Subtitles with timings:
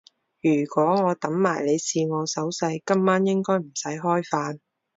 [0.41, 4.57] 如果我等埋你試我手勢，今晚應該唔使開飯